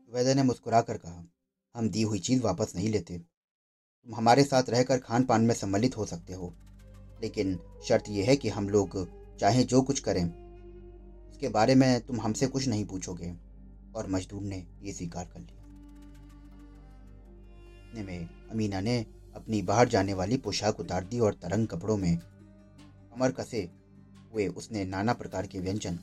जुबैदा 0.08 0.34
ने 0.34 0.44
मुस्कुरा 0.44 0.82
कर 0.82 0.98
कहा, 0.98 1.26
हम 1.76 1.90
दी 1.90 2.02
हुई 2.02 2.20
चीज़ 2.20 2.42
वापस 2.42 2.74
नहीं 2.76 2.90
लेते। 2.90 3.20
तुम 3.20 4.16
हमारे 4.16 4.44
साथ 4.44 4.64
रहकर 4.70 4.98
खान 4.98 5.24
पान 5.24 5.42
में 5.42 5.56
सम्मिलित 5.56 5.98
हो 5.98 6.06
सकते 6.06 6.34
हो, 6.34 6.54
लेकिन 7.22 7.60
शर्त 7.88 8.10
यह 8.10 8.26
है 8.26 8.36
कि 8.36 8.50
हम 8.50 8.70
लोग 8.70 9.10
चाहे 9.38 9.64
जो 9.64 9.82
कुछ 9.82 10.00
करें, 10.00 10.26
उसके 11.32 11.50
बारे 11.50 11.76
में 11.76 12.06
तुम 12.06 12.22
हमसे 12.22 12.48
कुछ 12.48 12.68
नहीं 12.68 12.86
पूछोगे। 12.86 13.36
और 13.96 14.08
मजदूर 14.08 14.42
ने 14.42 14.68
ये 14.82 14.94
स्वीकार 14.94 15.26
कर 15.26 15.40
लिया। 15.40 15.62
में 18.04 18.50
अमीना 18.50 18.80
ने 18.80 19.15
अपनी 19.36 19.62
बाहर 19.62 19.90
जाने 19.90 20.14
वाली 20.14 20.38
पोशाक 20.38 20.80
उतार 20.80 21.04
दी 21.04 21.20
और 21.20 21.34
तरंग 21.34 21.68
कपड़ों 21.68 21.98
में 21.98 22.18
कमर 22.18 23.32
कसे 23.32 23.70
हुए 24.34 24.48
उसने 24.48 24.86
नाना 24.86 25.14
प्रकार 25.14 25.48
के 25.48 25.60
व्यंजन, 25.60 25.96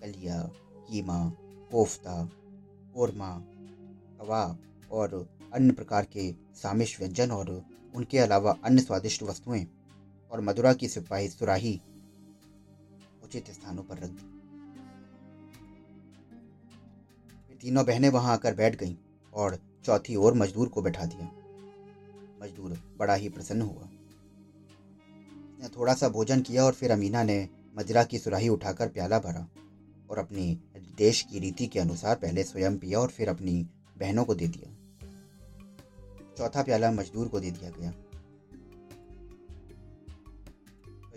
कलिया, 0.00 0.42
कीमा, 0.90 1.32
कोफ्ता, 1.72 2.30
कोरमा 2.94 3.38
कबाब 4.20 4.58
और 4.90 5.28
अन्य 5.52 5.72
प्रकार 5.72 6.04
के 6.04 6.32
सामिश 6.54 6.98
व्यंजन 7.00 7.30
और 7.30 7.64
उनके 7.96 8.18
अलावा 8.18 8.56
अन्य 8.64 8.82
स्वादिष्ट 8.82 9.22
वस्तुएँ 9.22 9.66
और 10.32 10.40
मदुरा 10.40 10.72
की 10.72 10.88
सिपाही 10.88 11.28
सुराही 11.28 11.80
उचित 13.24 13.50
स्थानों 13.50 13.82
पर 13.82 13.98
रख 13.98 14.10
दी। 14.10 14.28
तीनों 17.56 17.86
बहनें 17.86 18.08
वहाँ 18.08 18.32
आकर 18.32 18.54
बैठ 18.54 18.76
गईं 18.76 18.94
और 19.34 19.58
चौथी 19.84 20.16
ओर 20.16 20.34
मजदूर 20.34 20.68
को 20.68 20.82
बैठा 20.82 21.04
दिया। 21.04 21.41
मजदूर 22.42 22.78
बड़ा 22.98 23.14
ही 23.14 23.28
प्रसन्न 23.28 23.62
हुआ। 23.62 23.82
उसने 25.42 25.68
थोड़ा 25.68 25.94
सा 25.94 26.08
भोजन 26.08 26.40
किया 26.40 26.64
और 26.64 26.72
फिर 26.72 26.90
अमीना 26.90 27.22
ने 27.22 27.48
मदिरा 27.78 28.04
की 28.04 28.18
सुराही 28.18 28.48
उठाकर 28.48 28.88
प्याला 28.88 29.18
भरा 29.18 29.48
और 30.10 30.18
अपनी 30.18 30.60
देश 30.96 31.22
की 31.22 31.38
रीति 31.38 31.66
के 31.66 31.80
अनुसार 31.80 32.16
पहले 32.16 32.44
स्वयं 32.44 32.78
पिया 32.78 32.98
और 32.98 33.08
फिर 33.08 33.28
अपनी 33.28 33.68
बहनों 33.98 34.24
को 34.24 34.34
दे 34.34 34.48
दिया। 34.48 34.70
चौथा 36.38 36.62
प्याला 36.62 36.90
मजदूर 36.90 37.28
को 37.28 37.40
दे 37.40 37.50
दिया 37.50 37.70
गया। 37.70 37.90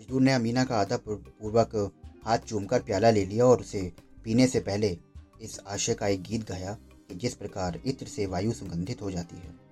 मजदूर 0.00 0.22
ने 0.22 0.32
अमीना 0.32 0.64
का 0.64 0.80
आधा 0.80 0.96
पूर्वक 0.96 1.92
हाथ 2.24 2.38
चूमकर 2.38 2.82
प्याला 2.82 3.10
ले 3.10 3.24
लिया 3.26 3.46
और 3.46 3.60
उसे 3.60 3.92
पीने 4.24 4.46
से 4.46 4.60
पहले 4.60 4.98
इस 5.42 5.60
आशय 5.66 5.94
का 5.94 6.08
एक 6.08 6.22
गीत 6.22 6.48
गाया 6.48 6.78
कि 7.08 7.14
जिस 7.14 7.34
प्रकार 7.34 7.80
इत्र 7.86 8.06
से 8.06 8.26
वायु 8.26 8.52
सुगंधित 8.52 9.02
हो 9.02 9.10
जाती 9.10 9.36
है। 9.36 9.65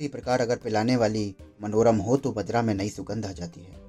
उसी 0.00 0.08
प्रकार 0.08 0.40
अगर 0.40 0.56
पिलाने 0.56 0.94
वाली 0.96 1.34
मनोरम 1.62 1.96
हो 1.96 2.16
तो 2.16 2.32
मदरा 2.36 2.60
में 2.62 2.74
नई 2.74 2.88
सुगंध 2.88 3.26
आ 3.26 3.32
जाती 3.32 3.60
है। 3.60 3.80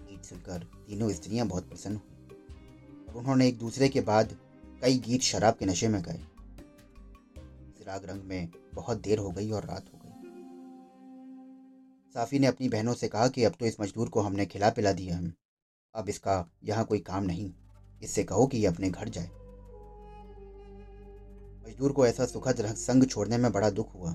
गीत 0.00 0.24
सुनकर 0.24 0.64
तीनों 0.88 1.08
स्त्रियाँ 1.10 1.46
बहुत 1.46 1.68
प्रसन्न 1.68 1.96
हुई 1.96 3.14
उन्होंने 3.14 3.46
एक 3.48 3.58
दूसरे 3.58 3.88
के 3.88 4.00
बाद 4.00 4.36
कई 4.82 4.98
गीत 4.98 5.22
शराब 5.22 5.54
के 5.54 5.66
नशे 5.66 5.88
में 5.88 6.00
गाए। 6.02 6.20
राग 7.86 8.04
रंग 8.04 8.22
में 8.24 8.48
बहुत 8.74 9.00
देर 9.00 9.18
हो 9.18 9.30
गई 9.30 9.50
और 9.50 9.64
रात 9.64 9.86
हो 9.94 10.00
गई। 10.04 10.12
साफी 12.14 12.38
ने 12.38 12.46
अपनी 12.46 12.68
बहनों 12.68 12.94
से 12.94 13.08
कहा 13.08 13.28
कि 13.28 13.44
अब 13.44 13.54
तो 13.60 13.66
इस 13.66 13.80
मजदूर 13.80 14.08
को 14.08 14.20
हमने 14.20 14.46
खिला 14.46 14.70
पिला 14.70 14.92
दिया 14.92 15.16
है। 15.16 15.32
अब 15.94 16.08
इसका 16.08 16.44
यहाँ 16.64 16.84
कोई 16.84 16.98
काम 16.98 17.24
नहीं। 17.24 17.52
इससे 18.02 18.24
कहो 18.24 18.46
कि 18.46 18.58
ये 18.58 18.66
अपने 18.66 18.90
घर 18.90 19.08
जाए। 19.08 19.37
मजदूर 21.68 21.92
को 21.92 22.06
ऐसा 22.06 22.26
सुखद 22.26 22.74
संग 22.74 23.04
छोड़ने 23.04 23.38
में 23.38 23.52
बड़ा 23.52 23.70
दुख 23.70 23.94
हुआ। 23.94 24.12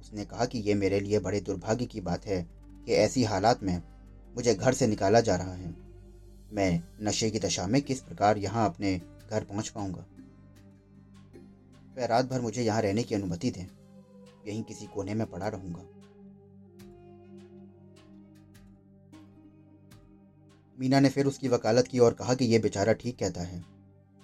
उसने 0.00 0.24
कहा 0.24 0.44
कि 0.44 0.58
यह 0.58 0.76
मेरे 0.76 1.00
लिए 1.00 1.18
बड़े 1.18 1.40
दुर्भाग्य 1.40 1.86
की 1.86 2.00
बात 2.00 2.26
है 2.26 2.46
कि 2.86 2.92
ऐसी 2.92 3.24
हालात 3.24 3.62
में 3.62 3.82
मुझे 4.36 4.54
घर 4.54 4.74
से 4.74 4.86
निकाला 4.86 5.20
जा 5.20 5.36
रहा 5.36 5.54
है। 5.54 5.76
मैं 6.52 6.84
नशे 7.02 7.30
की 7.30 7.38
दशा 7.38 7.66
में 7.66 7.82
किस 7.82 8.00
प्रकार 8.00 8.38
यहाँ 8.38 8.66
अपने 8.66 9.00
घर 9.30 9.44
पहुँच 9.44 9.68
पाऊँगा? 9.68 10.06
वह 11.98 12.06
रात 12.06 12.24
भर 12.24 12.40
मुझे 12.40 12.62
यहाँ 12.62 12.82
रहने 12.82 13.02
की 13.02 13.14
अनुमति 13.14 13.50
दें। 13.50 13.66
यहीं 14.48 14.62
किसी 14.62 14.86
कोने 14.86 15.14
में 15.14 15.26
पड़ा 15.26 15.48
रहूँगा। 15.48 15.82
मीना 20.80 21.00
ने 21.00 21.08
फिर 21.08 21.26
उसकी 21.26 21.48
वकालत 21.48 21.86
की 21.86 21.98
और 21.98 22.12
कहा 22.14 22.34
कि 22.34 22.44
यह 22.44 22.60
बेचारा 22.60 22.92
ठीक 22.92 23.18
कहता 23.18 23.40
है। 23.40 23.64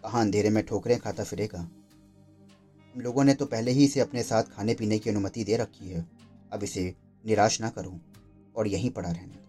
कहाँ 0.02 0.20
अंधेरे 0.20 0.50
में 0.50 0.66
ठोकरें 0.66 0.98
खाता 0.98 1.24
फिरेगा। 1.24 1.70
हम 2.94 3.00
लोगों 3.00 3.24
ने 3.24 3.34
तो 3.34 3.46
पहले 3.46 3.70
ही 3.70 3.84
इसे 3.84 4.00
अपने 4.00 4.22
साथ 4.22 4.42
खाने 4.42 4.74
पीने 4.74 4.98
की 4.98 5.10
अनुमति 5.10 5.44
दे 5.44 5.56
रखी 5.56 5.88
है। 5.88 6.06
अब 6.52 6.62
इसे 6.62 6.94
निराश 7.26 7.60
ना 7.60 7.68
करूँ 7.70 8.00
और 8.56 8.66
यहीं 8.66 8.90
पड़ा 8.90 9.10
रहने 9.10 9.34
दो। 9.34 9.46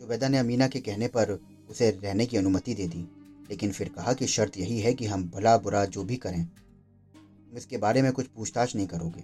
जुबैदा 0.00 0.28
ने 0.28 0.38
अमीना 0.38 0.68
के 0.68 0.80
कहने 0.80 1.08
पर 1.08 1.40
उसे 1.70 1.90
रहने 1.90 2.26
की 2.26 2.36
अनुमति 2.36 2.74
दे 2.74 2.86
दी, 2.86 3.08
लेकिन 3.50 3.72
फिर 3.72 3.88
कहा 3.88 4.12
कि 4.12 4.26
शर्त 4.26 4.58
यही 4.58 4.80
है 4.80 4.94
कि 4.94 5.06
हम 5.06 5.30
भला 5.30 5.56
बुरा 5.58 5.84
जो 5.84 6.04
भी 6.04 6.16
करें, 6.16 6.44
तुम 6.44 7.56
इसके 7.56 7.78
बारे 7.78 8.02
में 8.02 8.12
कुछ 8.12 8.26
पूछताछ 8.26 8.76
नहीं 8.76 8.86
करोगे। 8.86 9.22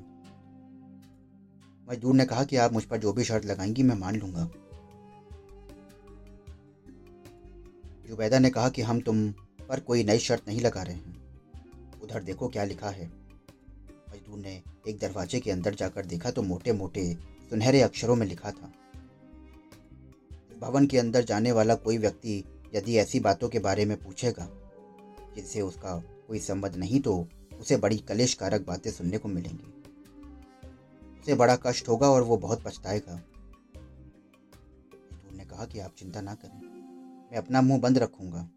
मजदूर 1.88 2.14
ने 2.14 2.24
कहा 2.24 2.44
कि 2.44 2.56
आप 2.56 2.72
मुझ 2.72 2.84
पर 2.84 2.98
जो 2.98 3.12
भी 3.12 3.24
शर्त 3.24 3.44
लगाएँगी 3.44 3.82
मैं 3.82 3.96
मान 3.96 4.16
लूँगा। 4.16 4.50
जुबैदा 8.08 8.38
ने 8.38 8.50
कहा 8.50 8.68
कि 8.68 8.82
हम 8.82 9.00
तुम 9.00 9.30
पर 9.68 9.80
कोई 9.80 10.04
नई 10.04 10.18
शर्त 10.18 10.48
नहीं 10.48 10.60
लगा 10.60 10.82
रहे 10.82 10.94
हैं। 10.94 11.15
उधर 12.06 12.22
देखो 12.22 12.48
क्या 12.48 12.64
लिखा 12.64 12.90
है। 12.90 13.06
मजदूर 13.06 14.38
ने 14.38 14.62
एक 14.88 14.98
दरवाजे 14.98 15.38
के 15.40 15.50
अंदर 15.50 15.74
जाकर 15.74 16.06
देखा 16.06 16.30
तो 16.30 16.42
मोटे 16.42 16.72
मोटे 16.72 17.02
सुनहरे 17.50 17.80
अक्षरों 17.82 18.16
में 18.16 18.26
लिखा 18.26 18.50
था। 18.50 18.72
भवन 20.60 20.86
के 20.86 20.98
अंदर 20.98 21.24
जाने 21.24 21.52
वाला 21.52 21.74
कोई 21.76 21.98
व्यक्ति 21.98 22.42
यदि 22.74 22.96
ऐसी 22.96 23.20
बातों 23.20 23.48
के 23.48 23.58
बारे 23.58 23.84
में 23.84 23.96
पूछेगा, 23.96 24.48
जिनसे 25.34 25.60
उसका 25.60 25.96
कोई 26.28 26.38
संबंध 26.38 26.76
नहीं 26.76 27.00
तो 27.00 27.16
उसे 27.60 27.76
बड़ी 27.76 27.98
कलेशकारक 27.98 28.66
बातें 28.66 28.90
सुनने 28.90 29.18
को 29.18 29.28
मिलेंगी। 29.28 29.72
उसे 31.20 31.34
बड़ा 31.34 31.56
कष्ट 31.56 31.88
होगा 31.88 32.08
और 32.08 32.22
वो 32.22 32.36
बहुत 32.38 32.62
पछताएगा। 32.64 33.14
मजदूर 35.04 35.32
ने 35.32 35.44
कहा 35.44 35.64
कि 35.64 35.78
आप 35.78 35.94
चिंता 35.98 36.20
ना 36.20 36.34
करें, 36.34 36.60
मैं 36.60 37.38
अपना 37.38 37.62
मुँह 37.62 37.80
बंद 37.80 37.98
रखूँगा। 37.98 38.48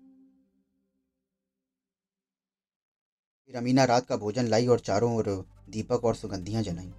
फिर 3.50 3.58
अमीना 3.58 3.84
रात 3.84 4.06
का 4.06 4.16
भोजन 4.18 4.48
लाई 4.48 4.68
और 4.68 4.80
चारों 4.80 5.16
ओर 5.16 5.26
दीपक 5.70 6.04
और 6.06 6.16
सुगंधियाँ 6.16 6.62
जलाई। 6.64 6.92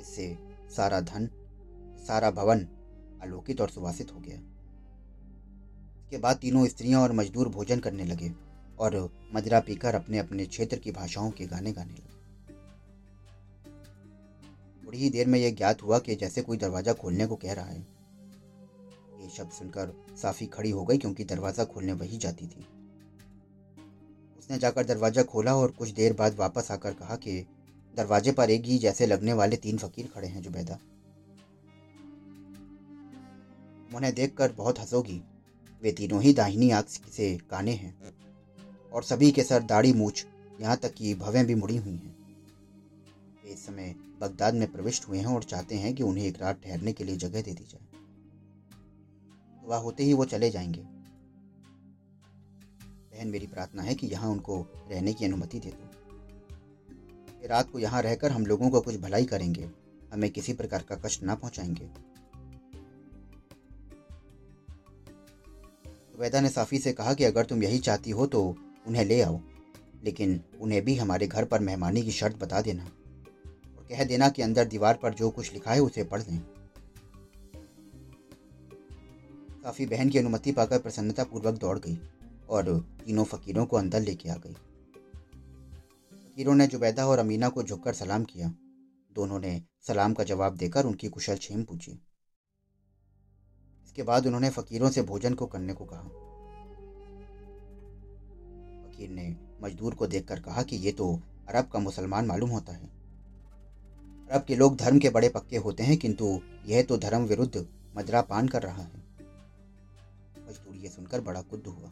इससे 0.00 0.38
सारा 0.76 1.00
धन, 1.00 1.28
सारा 2.06 2.30
भवन 2.30 2.66
आलोकित 3.22 3.60
और 3.60 3.68
सुवासित 3.68 4.10
हो 4.14 4.20
गया। 4.20 4.36
इसके 5.98 6.18
बाद 6.18 6.36
तीनों 6.36 6.66
स्त्रियाँ 6.66 7.02
और 7.02 7.12
मजदूर 7.12 7.48
भोजन 7.48 7.80
करने 7.80 8.04
लगे 8.04 8.32
और 8.78 8.96
मदिरा 9.34 9.60
पीकर 9.60 9.94
अपने 9.94 10.18
अपने 10.18 10.46
क्षेत्र 10.46 10.76
की 10.76 10.90
भाषाओं 10.90 11.30
के 11.30 11.46
गाने 11.46 11.72
गाने 11.72 11.92
लगे। 11.92 12.16
थोड़ी 14.86 14.98
ही 14.98 15.10
देर 15.10 15.26
में 15.26 15.38
यह 15.38 15.54
ज्ञात 15.54 15.82
हुआ 15.82 15.98
कि 15.98 16.14
जैसे 16.14 16.42
कोई 16.42 16.56
दरवाज़ा 16.56 16.92
खोलने 16.92 17.26
को 17.26 17.36
कह 17.36 17.52
रहा 17.52 17.66
है। 17.66 17.86
ये 19.20 19.28
शब्द 19.28 19.50
सुनकर 19.50 19.92
साफी 20.22 20.46
खड़ी 20.46 20.70
हो 20.70 20.84
गई 20.84 20.98
क्योंकि 20.98 21.24
दरवाज़ा 21.24 21.64
खोलने 21.64 21.92
वही 21.92 22.18
जाती 22.18 22.46
थी। 22.46 22.66
उसने 24.48 24.58
जाकर 24.58 24.84
दरवाज़ा 24.84 25.22
खोला 25.22 25.54
और 25.54 25.70
कुछ 25.70 25.88
देर 25.90 26.12
बाद 26.12 26.36
वापस 26.36 26.70
आकर 26.70 26.92
कहा 26.92 27.16
कि 27.16 27.32
दरवाजे 27.94 28.32
पर 28.32 28.50
एक 28.50 28.64
ही 28.64 28.78
जैसे 28.78 29.06
लगने 29.06 29.32
वाले 29.32 29.56
तीन 29.56 29.78
फकीर 29.78 30.06
खड़े 30.06 30.28
हैं, 30.28 30.42
जुबैदा। 30.42 30.78
उन्हें 33.96 34.14
देखकर 34.14 34.52
बहुत 34.52 34.78
हंसोगी 34.78 35.20
वे 35.82 35.92
तीनों 35.92 36.22
ही 36.22 36.32
दाहिनी 36.32 36.70
आँख 36.70 36.88
से 36.88 37.36
काने 37.50 37.72
हैं 37.72 37.94
और 38.92 39.02
सभी 39.02 39.30
के 39.30 39.42
सर 39.42 39.62
दाढ़ी 39.62 39.92
मूछ, 39.92 40.26
यहाँ 40.60 40.76
तक 40.76 40.94
कि 40.94 41.14
भवें 41.14 41.44
भी 41.46 41.54
मुड़ी 41.54 41.76
हुई 41.76 41.92
हैं। 41.92 42.16
वे 43.44 43.50
इस 43.50 43.66
समय 43.66 43.94
बगदाद 44.20 44.54
में 44.54 44.70
प्रविष्ट 44.72 45.08
हुए 45.08 45.18
हैं 45.18 45.26
और 45.26 45.42
चाहते 45.42 45.74
हैं 45.74 45.94
कि 45.94 46.02
उन्हें 46.02 46.24
एक 46.24 46.40
रात 46.40 46.62
ठहरने 46.64 46.92
के 46.92 47.04
लिए 47.04 47.16
जगह 47.16 47.42
दे 47.42 47.52
दी 47.52 47.64
जाए। 47.64 47.86
वह 49.62 49.76
होते 49.76 50.04
ही 50.04 50.12
वो 50.12 50.24
चले 50.24 50.50
जाएँगे। 50.50 50.97
बहन, 53.18 53.28
मेरी 53.28 53.46
प्रार्थना 53.46 53.82
है 53.82 53.94
कि 53.94 54.06
यहाँ 54.06 54.30
उनको 54.30 54.60
रहने 54.90 55.12
की 55.12 55.24
अनुमति 55.24 55.58
दे 55.58 55.70
दो। 55.70 57.46
रात 57.48 57.70
को 57.70 57.78
यहाँ 57.78 58.02
रहकर 58.02 58.32
हम 58.32 58.46
लोगों 58.46 58.68
को 58.70 58.80
कुछ 58.80 58.96
भलाई 58.96 59.24
करेंगे, 59.24 59.68
हमें 60.12 60.30
किसी 60.30 60.52
प्रकार 60.52 60.82
का 60.88 60.96
कष्ट 60.96 61.22
ना 61.22 61.34
पहुंचाएँगे। 61.34 61.88
वैदा 66.18 66.40
ने 66.40 66.48
साफी 66.48 66.78
से 66.78 66.92
कहा 66.92 67.14
कि 67.14 67.24
अगर 67.24 67.44
तुम 67.44 67.62
यही 67.62 67.78
चाहती 67.78 68.10
हो 68.10 68.26
तो 68.26 68.42
उन्हें 68.86 69.04
ले 69.04 69.20
आओ, 69.22 69.40
लेकिन 70.04 70.40
उन्हें 70.60 70.84
भी 70.84 70.94
हमारे 70.96 71.26
घर 71.26 71.44
पर 71.44 71.60
मेहमानी 71.60 72.02
की 72.02 72.12
शर्त 72.12 72.36
बता 72.36 72.60
देना 72.60 72.84
और 72.84 73.86
कह 73.90 74.04
देना 74.04 74.28
कि 74.28 74.42
अंदर 74.42 74.64
दीवार 74.66 74.98
पर 75.02 75.14
जो 75.14 75.30
कुछ 75.30 75.52
लिखा 75.52 75.72
है 75.72 75.80
उसे 75.80 76.04
पढ़ 76.04 76.22
दें 76.22 76.38
काफ़ी 79.62 79.86
बहन 79.86 80.08
की 80.08 80.18
अनुमति 80.18 80.52
पाकर 80.52 80.78
प्रसन्नतापूर्वक 80.78 81.54
दौड़ 81.54 81.78
गई। 81.78 81.98
और 82.50 82.78
तीनों 83.06 83.24
फकीरों 83.24 83.66
को 83.66 83.76
अंदर 83.76 84.00
लेके 84.00 84.28
आ 84.28 84.36
गई। 84.36 84.54
फकीरों 86.12 86.54
ने 86.54 86.66
जुबैदा 86.66 87.06
और 87.06 87.18
अमीना 87.18 87.48
को 87.48 87.62
झुककर 87.62 87.94
सलाम 87.94 88.24
किया। 88.24 88.52
दोनों 89.12 89.38
ने 89.38 89.62
सलाम 89.86 90.14
का 90.14 90.24
जवाब 90.24 90.56
देकर 90.56 90.86
उनकी 90.86 91.08
कुशल 91.08 91.36
छेम 91.36 91.64
पूछी। 91.64 91.92
इसके 93.84 94.02
बाद 94.02 94.26
उन्होंने 94.26 94.50
फकीरों 94.50 94.90
से 94.90 95.02
भोजन 95.02 95.34
को 95.34 95.46
करने 95.46 95.72
को 95.72 95.84
कहा। 95.84 96.02
फकीर 98.82 99.10
ने 99.10 99.36
मजदूर 99.62 99.94
को 99.94 100.06
देखकर 100.06 100.40
कहा 100.40 100.62
कि 100.62 100.76
ये 100.76 100.92
तो 100.92 101.20
अरब 101.48 101.68
का 101.68 101.78
मुसलमान 101.78 102.26
मालूम 102.26 102.50
होता 102.50 102.72
है। 102.72 102.86
अरब 104.30 104.44
के 104.44 104.56
लोग 104.56 104.76
धर्म 104.76 104.98
के 104.98 105.10
बड़े 105.10 105.28
पक्के 105.28 105.56
होते 105.56 105.82
हैं, 105.82 105.96
किंतु 105.96 106.40
यह 106.66 106.82
तो 106.82 106.96
धर्म 106.96 107.24
विरुद्ध 107.24 107.66
मदरा 107.96 108.20
पान 108.22 108.48
कर 108.48 108.62
रहा 108.62 108.82
है। 108.82 109.06
मजदूर 110.48 110.76
ये 110.76 110.88
सुनकर 110.88 111.20
बड़ा 111.20 111.42
कुद्ध 111.42 111.66
हुआ। 111.66 111.90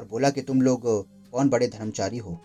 और 0.00 0.06
बोला 0.06 0.30
कि 0.30 0.42
तुम 0.42 0.62
लोग 0.62 0.82
कौन 1.30 1.48
बड़े 1.48 1.68
धर्मचारी 1.68 2.18
हो? 2.18 2.40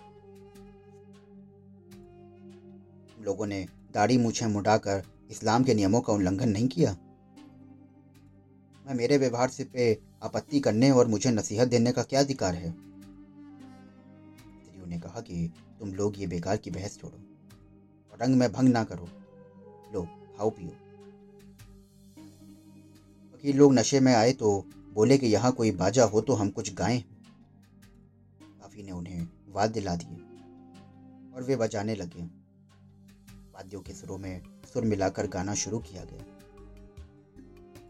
तुम 3.16 3.24
लोगों 3.24 3.46
ने 3.46 3.68
दाढ़ी 3.94 4.18
मूछें 4.18 4.48
मुड़ाकर 4.48 5.04
इस्लाम 5.32 5.64
के 5.64 5.74
नियमों 5.74 6.02
का 6.02 6.14
उल्लंघन 6.14 6.50
नहीं 6.50 6.68
किया। 6.68 6.98
मैं 8.88 8.94
मेरे 8.94 9.18
व्यवहार 9.18 9.50
से 9.50 9.64
पे 9.64 10.00
आपत्ति 10.24 10.60
करने 10.60 10.92
और 10.92 11.08
मुझे 11.08 11.32
नसीहत 11.32 11.68
देने 11.68 11.92
का 11.92 12.04
क्या 12.04 12.20
अधिकार 12.20 12.56
है? 12.56 12.86
ने 14.88 15.00
कहा 15.00 15.22
कि 15.22 15.52
तुम 15.80 15.94
लोग 15.94 16.20
ये 16.20 16.28
बेकार 16.28 16.58
की 16.58 16.72
बहस 16.72 17.00
छोड़ो 17.02 17.18
और 18.12 18.18
रंग 18.22 18.36
में 18.36 18.52
भंग 18.52 18.70
ना 18.70 18.84
करो। 18.84 19.08
लो, 19.94 20.04
खाओ, 20.38 20.50
पियो। 20.50 20.70
वकील 23.34 23.58
लोग 23.58 23.74
नशे 23.74 24.00
में 24.00 24.14
आए 24.16 24.34
तो 24.34 24.66
बोले 24.94 25.18
कि 25.18 25.28
यहाँ 25.28 25.52
कोई 25.52 25.72
बाजा 25.72 26.04
हो 26.04 26.22
तो 26.22 26.34
हम 26.34 26.50
कुछ 26.50 26.74
गाएँ। 26.74 27.04
काफ़ी 28.76 28.84
ने 28.84 28.92
उन्हें 28.92 29.28
वाद्य 29.48 29.80
ला 29.80 29.96
दिए 29.96 30.18
और 31.36 31.44
वे 31.44 31.56
बजाने 31.56 31.96
लगे। 31.96 32.24
वाद्यों 33.56 33.82
के 33.82 33.94
सुरों 33.94 34.18
में 34.18 34.42
सुर 34.74 34.84
मिलाकर 34.84 35.28
गाना 35.28 35.54
शुरू 35.54 35.80
किया 35.80 36.04
गया। 36.04 36.26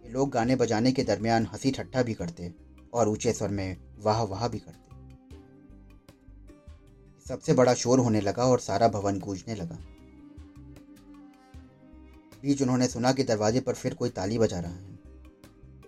ये 0.06 0.10
लोग 0.10 0.30
गाने 0.30 0.56
बजाने 0.56 0.92
के 0.92 1.04
दरमियान 1.04 1.46
हँसी 1.46 1.72
ठट्ठा 1.72 2.04
भी 2.04 2.13
करते 2.13 2.54
और 2.94 3.10
ऊँचे 3.10 3.34
स्वर 3.34 3.50
में 3.50 3.77
वाह 3.98 4.22
वाह 4.24 4.48
भी 4.48 4.60
करते। 4.60 4.96
सबसे 7.30 7.54
बड़ा 7.54 7.74
शोर 7.74 8.00
होने 8.00 8.22
लगा 8.22 8.44
और 8.44 8.60
सारा 8.60 8.88
भवन 8.88 9.20
गूंजने 9.20 9.56
लगा। 9.56 9.80
बीच 12.42 12.62
उन्होंने 12.62 12.88
सुना 12.88 13.13
कि 13.13 13.24
दरवाजे 13.24 13.60
पर 13.60 13.74
फिर 13.74 13.94
कोई 13.94 14.10
ताली 14.10 14.38
बजा 14.38 14.60
रहा 14.60 14.75
है। 14.75 15.00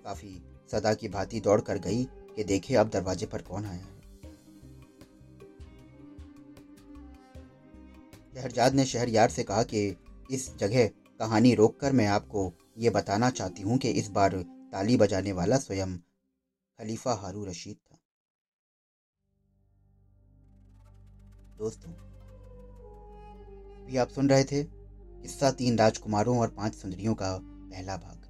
काफ़ी 0.04 0.42
सदा 0.72 0.94
की 0.94 1.08
भांति 1.08 1.39
दौड़ 1.39 1.62
कर 1.62 1.77
गई 1.77 2.04
कि 2.06 2.44
देखे 2.44 2.75
अब 2.75 2.89
दरवाजे 2.89 3.25
पर 3.25 3.42
कौन 3.42 3.66
आया 3.66 3.74
है। 3.74 3.97
शहरजाद 8.38 8.74
ने 8.74 8.86
शहरयार 8.86 9.29
से 9.29 9.44
कहा 9.44 9.63
कि 9.63 9.79
इस 10.32 10.58
जगह 10.58 10.88
कहानी 11.20 11.53
रोककर 11.56 11.91
मैं 11.91 12.08
आपको 12.08 12.51
ये 12.77 12.89
बताना 12.89 13.29
चाहती 13.29 13.62
हूँ 13.62 13.77
कि 13.77 13.89
इस 13.91 14.10
बार 14.10 14.34
ताली 14.72 14.98
बजाने 14.98 15.32
वाला 15.32 15.58
स्वयं 15.58 15.98
खलीफा 16.79 17.13
हारू 17.13 17.46
रशीद 17.46 17.75
था। 17.75 17.98
दोस्तों 21.58 21.91
भी 23.88 23.98
आप 23.98 24.10
सुन 24.10 24.29
रहे 24.29 24.44
थे 24.44 24.63
किस्सा 24.63 25.51
तीन 25.51 25.77
राजकुमारों 25.77 26.38
और 26.39 26.48
पाँच 26.48 26.75
सुंदरियों 26.75 27.15
का 27.15 27.38
पहला 27.41 27.98
भाग। 27.98 28.29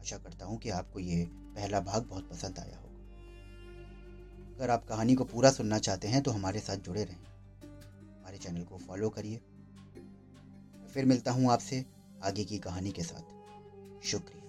आशा 0.00 0.18
करता 0.18 0.46
हूँ 0.46 0.58
कि 0.58 0.70
आपको 0.70 1.00
ये 1.00 1.24
पहला 1.30 1.80
भाग 1.80 2.02
बहुत 2.02 2.30
पसंद 2.30 2.58
आया 2.58 2.78
होगा। 2.78 2.92
अगर 4.56 4.70
आप 4.70 4.84
कहानी 4.84 5.14
को 5.14 5.24
पूरा 5.24 5.50
सुनना 5.50 5.78
चाहते 5.78 6.08
हैं 6.08 6.22
तो 6.22 6.30
हमारे 6.30 6.60
साथ 6.60 6.76
जुड़े 6.76 7.04
रहें। 7.04 7.33
हमारे 8.34 8.44
चैनल 8.44 8.64
को 8.64 8.78
फॉलो 8.78 9.08
करिए। 9.08 9.36
फिर 10.94 11.04
मिलता 11.04 11.32
हूँ 11.32 11.50
आपसे 11.52 11.84
आगे 12.22 12.44
की 12.44 12.58
कहानी 12.58 12.90
के 12.90 13.02
साथ। 13.02 14.04
शुक्रिया। 14.04 14.43